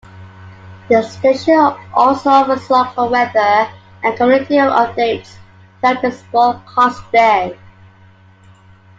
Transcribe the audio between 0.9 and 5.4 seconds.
station also offers local weather and community updates